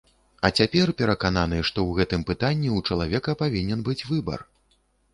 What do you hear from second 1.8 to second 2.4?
ў гэтым